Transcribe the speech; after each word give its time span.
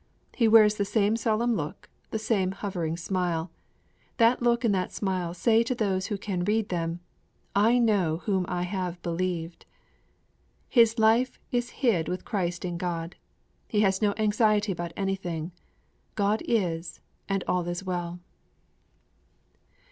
He 0.33 0.47
wears 0.47 0.77
the 0.77 0.83
same 0.83 1.15
solemn 1.15 1.53
look, 1.53 1.87
the 2.09 2.17
same 2.17 2.53
hovering 2.53 2.97
smile. 2.97 3.51
That 4.17 4.41
look 4.41 4.63
and 4.65 4.73
that 4.73 4.91
smile 4.91 5.35
say 5.35 5.61
to 5.61 5.75
those 5.75 6.07
who 6.07 6.17
can 6.17 6.43
read 6.43 6.69
them, 6.69 7.01
"I 7.55 7.77
know 7.77 8.17
whom 8.25 8.45
I 8.47 8.63
have 8.63 8.99
believed." 9.03 9.67
His 10.67 10.97
life 10.97 11.37
is 11.51 11.69
hid 11.85 12.07
with 12.07 12.25
Christ 12.25 12.65
in 12.65 12.79
God; 12.79 13.15
he 13.67 13.81
has 13.81 14.01
no 14.01 14.15
anxiety 14.17 14.71
about 14.71 14.91
anything; 14.97 15.51
God 16.15 16.41
is, 16.47 16.99
and 17.29 17.43
all 17.47 17.67
is 17.67 17.83
well.' 17.83 18.19